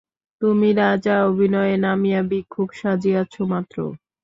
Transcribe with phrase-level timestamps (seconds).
[0.41, 3.77] তুমি রাজা, অভিনয়ে নামিয়া ভিক্ষুক সাজিয়াছ মাত্র।